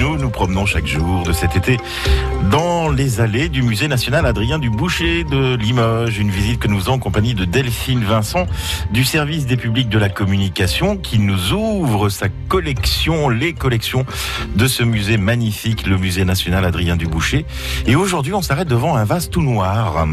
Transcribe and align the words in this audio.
nous 0.00 0.16
nous 0.16 0.30
promenons 0.30 0.64
chaque 0.64 0.86
jour 0.86 1.24
de 1.24 1.32
cet 1.32 1.56
été 1.56 1.76
dans 2.50 2.88
les 2.88 3.20
allées 3.20 3.50
du 3.50 3.62
musée 3.62 3.86
national 3.86 4.24
Adrien 4.24 4.58
du 4.58 4.70
Boucher 4.70 5.24
de 5.24 5.54
Limoges. 5.56 6.18
Une 6.18 6.30
visite 6.30 6.58
que 6.58 6.68
nous 6.68 6.78
faisons 6.78 6.94
en 6.94 6.98
compagnie 6.98 7.34
de 7.34 7.44
Delphine 7.44 8.02
Vincent 8.02 8.46
du 8.92 9.04
service 9.04 9.44
des 9.44 9.58
publics 9.58 9.90
de 9.90 9.98
la 9.98 10.08
communication 10.08 10.96
qui 10.96 11.18
nous 11.18 11.52
ouvre 11.52 12.08
sa 12.08 12.28
collection, 12.48 13.28
les 13.28 13.52
collections 13.52 14.06
de 14.56 14.66
ce 14.66 14.82
musée 14.82 15.18
magnifique, 15.18 15.86
le 15.86 15.98
musée 15.98 16.24
national 16.24 16.64
Adrien 16.64 16.96
du 16.96 17.06
Boucher. 17.06 17.44
Et 17.86 17.94
aujourd'hui, 17.94 18.32
on 18.32 18.40
s'arrête 18.40 18.68
devant 18.68 18.96
un 18.96 19.04
vase 19.04 19.28
tout 19.28 19.42
noir. 19.42 20.06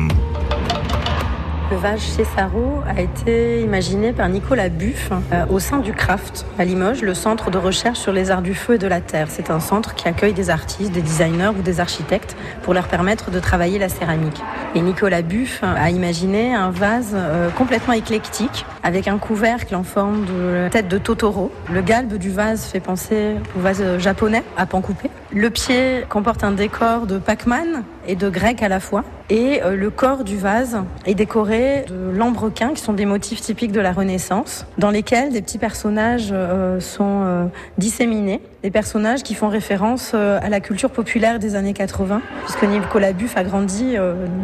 Le 1.70 1.76
vase 1.76 2.00
chez 2.00 2.24
Sarro 2.24 2.82
a 2.88 3.02
été 3.02 3.60
imaginé 3.62 4.14
par 4.14 4.30
Nicolas 4.30 4.70
Buff 4.70 5.10
euh, 5.12 5.46
au 5.50 5.60
sein 5.60 5.80
du 5.80 5.92
CRAFT 5.92 6.46
à 6.58 6.64
Limoges, 6.64 7.02
le 7.02 7.14
centre 7.14 7.52
de 7.52 7.58
recherche 7.58 8.00
sur 8.00 8.14
les 8.14 8.32
arts 8.32 8.42
du 8.42 8.54
feu 8.54 8.76
et 8.76 8.78
de 8.78 8.88
la 8.88 9.02
terre. 9.02 9.28
C'est 9.30 9.50
un 9.50 9.60
centre 9.60 9.94
qui 9.94 10.08
accueille 10.08 10.32
des 10.32 10.50
artistes, 10.50 10.94
des 10.94 11.02
designers 11.02 11.50
ou 11.50 11.62
des 11.62 11.82
architectes 11.82 12.38
pour 12.62 12.74
leur 12.74 12.88
permettre 12.88 13.32
de 13.32 13.40
travailler 13.42 13.80
la 13.80 13.90
céramique. 13.90 14.42
Et 14.76 14.82
Nicolas 14.82 15.22
Buff 15.22 15.62
a 15.62 15.90
imaginé 15.90 16.54
un 16.54 16.70
vase 16.70 17.12
euh, 17.14 17.50
complètement 17.50 17.94
éclectique 17.94 18.66
avec 18.82 19.10
un 19.10 19.18
couvercle 19.18 19.76
en 19.76 19.84
forme 19.84 20.24
de 20.24 20.70
tête 20.70 20.88
de 20.88 20.98
Totoro. 20.98 21.52
Le 21.70 21.82
galbe 21.82 22.14
du 22.14 22.32
vase 22.32 22.64
fait 22.64 22.80
penser 22.80 23.36
au 23.58 23.60
vase 23.60 23.98
japonais 23.98 24.44
à 24.56 24.66
pan 24.68 24.80
coupé. 24.80 25.10
Le 25.38 25.52
pied 25.52 26.04
comporte 26.10 26.44
un 26.44 26.52
décor 26.52 27.06
de 27.06 27.20
Pac-Man 27.20 27.84
et 28.08 28.16
de 28.16 28.28
grec 28.28 28.64
à 28.64 28.70
la 28.70 28.80
fois. 28.80 29.04
Et 29.30 29.62
euh, 29.62 29.76
le 29.76 29.92
corps 29.92 30.24
du 30.24 30.36
vase 30.36 30.80
est 31.06 31.14
décoré 31.14 31.86
de 31.88 32.10
lambrequins, 32.10 32.74
qui 32.74 32.82
sont 32.82 32.94
des 32.94 33.06
motifs 33.06 33.40
typiques 33.40 33.72
de 33.72 33.80
la 33.80 33.92
Renaissance, 33.92 34.66
dans 34.80 34.90
lesquels 34.90 35.32
des 35.32 35.44
petits 35.44 35.60
personnages 35.60 36.30
euh, 36.32 36.80
sont 36.80 37.22
euh, 37.24 37.46
disséminés. 37.78 38.42
Des 38.64 38.72
personnages 38.72 39.22
qui 39.22 39.36
font 39.36 39.48
référence 39.48 40.16
à 40.16 40.50
la 40.50 40.60
culture 40.60 40.90
populaire 40.90 41.38
des 41.38 41.54
années 41.54 41.74
80, 41.74 42.20
puisque 42.46 42.64
Nicolas 42.64 43.14
Buff 43.14 43.38
a 43.38 43.44
grandi 43.44 43.96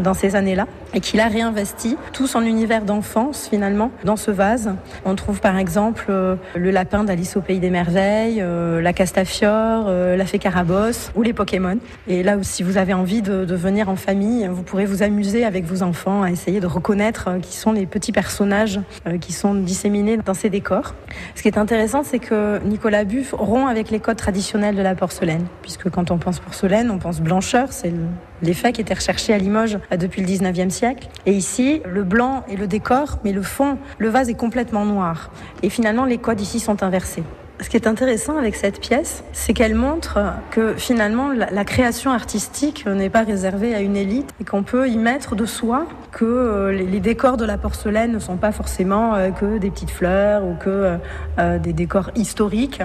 dans 0.04 0.14
ces 0.14 0.36
années-là 0.36 0.68
et 0.94 1.00
qu'il 1.00 1.20
a 1.20 1.28
réinvesti 1.28 1.98
tout 2.12 2.28
son 2.28 2.42
univers 2.42 2.84
d'enfance 2.84 3.48
finalement 3.50 3.92
dans 4.04 4.16
ce 4.16 4.32
vase. 4.32 4.74
On 5.06 5.16
trouve 5.16 5.40
par 5.40 5.58
exemple 5.58 6.06
le 6.10 6.72
lapin 6.72 7.04
d'Alice 7.04 7.36
au 7.38 7.42
Pays 7.42 7.60
des 7.60 7.70
Merveilles, 7.70 8.44
la 8.82 8.94
Castafiore, 8.94 9.90
la 9.90 10.26
Fée 10.26 10.40
Carabosse 10.40 11.12
ou 11.16 11.22
les 11.22 11.34
Pokémon. 11.34 11.78
Et 12.08 12.24
là, 12.24 12.38
si 12.42 12.64
vous 12.64 12.78
avez 12.78 12.94
envie 12.94 13.22
de, 13.22 13.46
de 13.46 13.56
venir 13.56 13.90
en 13.90 13.96
famille, 13.96 14.48
vous 14.52 14.64
pourrez 14.64 14.86
vous 14.86 15.04
amuser 15.04 15.46
avec 15.46 15.66
vos 15.66 15.84
enfants 15.84 16.24
à 16.24 16.32
essayer 16.32 16.60
de 16.60 16.68
reconnaître 16.68 17.30
euh, 17.30 17.40
qui 17.40 17.56
sont 17.56 17.72
les 17.72 17.86
petits 17.86 18.12
personnages 18.12 18.80
euh, 19.08 19.18
qui 19.18 19.34
sont 19.34 19.54
disséminés 19.54 20.18
dans 20.18 20.34
ces 20.34 20.50
décors. 20.50 20.94
Ce 21.36 21.42
qui 21.42 21.48
est 21.48 21.58
intéressant, 21.58 22.04
c'est 22.04 22.20
que 22.20 22.60
Nicolas 22.64 23.04
Buff 23.04 23.34
rompt 23.38 23.70
avec 23.70 23.90
les 23.92 24.00
codes 24.00 24.18
traditionnels 24.18 24.76
de 24.76 24.82
la 24.82 24.96
porcelaine, 24.96 25.46
puisque 25.62 25.90
quand 25.90 26.12
on 26.12 26.18
pense 26.18 26.40
porcelaine, 26.40 26.92
on 26.92 26.98
pense 26.98 27.22
blancheur, 27.22 27.72
c'est 27.72 27.94
l'effet 28.42 28.72
qui 28.74 28.82
était 28.82 28.94
recherché 28.94 29.34
à 29.34 29.38
Limoges 29.38 29.80
euh, 29.92 29.98
depuis 29.98 30.22
le 30.22 30.28
19e 30.28 30.70
siècle. 30.70 30.83
Et 31.26 31.34
ici, 31.34 31.82
le 31.86 32.04
blanc 32.04 32.44
est 32.50 32.56
le 32.56 32.68
décor, 32.68 33.20
mais 33.24 33.32
le 33.32 33.42
fond, 33.42 33.78
le 33.98 34.10
vase 34.10 34.30
est 34.30 34.34
complètement 34.34 34.86
noir. 34.86 35.32
Et 35.62 35.70
finalement, 35.70 36.06
les 36.06 36.18
codes 36.18 36.42
ici 36.42 36.60
sont 36.60 36.84
inversés. 36.84 37.24
Ce 37.60 37.70
qui 37.70 37.78
est 37.78 37.88
intéressant 37.88 38.38
avec 38.38 38.56
cette 38.56 38.82
pièce, 38.82 39.24
c'est 39.32 39.54
qu'elle 39.54 39.76
montre 39.76 40.20
que 40.52 40.74
finalement 40.74 41.32
la, 41.32 41.64
création 41.64 42.12
artistique 42.12 42.86
n'est 42.86 43.12
pas 43.12 43.24
réservée 43.24 43.74
à 43.74 43.80
une 43.80 43.96
élite 43.96 44.30
et 44.42 44.44
qu'on 44.44 44.64
peut 44.64 44.90
y 44.90 44.98
mettre 44.98 45.36
de 45.36 45.46
soi, 45.46 45.86
que 46.12 46.26
euh, 46.26 46.72
les, 46.74 47.00
décors 47.00 47.38
de 47.38 47.46
la 47.46 47.58
porcelaine 47.58 48.12
ne 48.12 48.20
sont 48.20 48.38
pas 48.38 48.52
forcément 48.52 49.16
euh, 49.16 49.30
que 49.30 49.60
des 49.60 49.70
petites 49.70 49.92
fleurs 49.92 50.44
ou 50.44 50.56
que 50.56 50.98
euh, 51.40 51.60
des 51.60 51.74
décors 51.74 52.12
historiques 52.16 52.82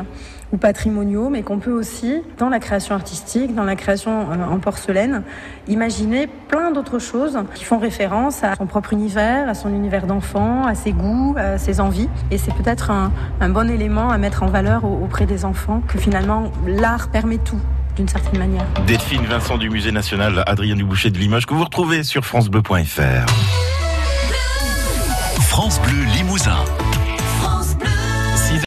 ou 0.52 0.56
patrimoniaux, 0.56 1.28
mais 1.28 1.42
qu'on 1.42 1.58
peut 1.58 1.72
aussi, 1.72 2.22
dans 2.38 2.48
la 2.48 2.58
création 2.58 2.94
artistique, 2.94 3.54
dans 3.54 3.64
la 3.64 3.76
création 3.76 4.26
en 4.30 4.58
porcelaine, 4.58 5.22
imaginer 5.66 6.26
plein 6.48 6.70
d'autres 6.70 6.98
choses 6.98 7.38
qui 7.54 7.64
font 7.64 7.78
référence 7.78 8.42
à 8.44 8.54
son 8.56 8.66
propre 8.66 8.92
univers, 8.92 9.48
à 9.48 9.54
son 9.54 9.68
univers 9.68 10.06
d'enfant, 10.06 10.66
à 10.66 10.74
ses 10.74 10.92
goûts, 10.92 11.34
à 11.36 11.58
ses 11.58 11.80
envies. 11.80 12.08
Et 12.30 12.38
c'est 12.38 12.54
peut-être 12.54 12.90
un, 12.90 13.12
un 13.40 13.48
bon 13.48 13.70
élément 13.70 14.10
à 14.10 14.18
mettre 14.18 14.42
en 14.42 14.46
valeur 14.46 14.84
auprès 14.84 15.26
des 15.26 15.44
enfants 15.44 15.82
que 15.86 15.98
finalement 15.98 16.50
l'art 16.66 17.08
permet 17.08 17.38
tout 17.38 17.60
d'une 17.96 18.08
certaine 18.08 18.38
manière. 18.38 18.64
Delphine 18.86 19.24
Vincent 19.24 19.58
du 19.58 19.70
Musée 19.70 19.92
national 19.92 20.44
Adrien 20.46 20.76
Duboucher 20.76 21.10
de 21.10 21.18
Limoges 21.18 21.46
que 21.46 21.54
vous 21.54 21.64
retrouvez 21.64 22.04
sur 22.04 22.24
francebleu.fr. 22.24 23.77